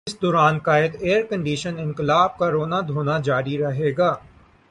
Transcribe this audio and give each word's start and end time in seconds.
اس 0.07 0.21
دوران 0.21 0.57
قائد 0.59 0.95
ائیرکنڈیشنڈ 1.01 1.79
انقلاب 1.79 2.37
کا 2.37 2.49
رونا 2.51 2.79
دھونا 2.87 3.17
جاری 3.19 3.57
رہے 3.57 3.91
گا۔ 3.97 4.13